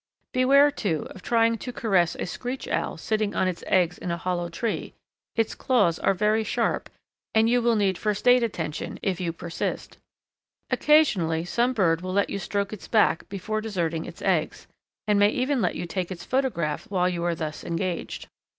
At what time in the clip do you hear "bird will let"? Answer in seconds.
11.73-12.31